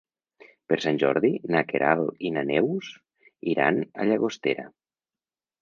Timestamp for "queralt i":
1.73-2.33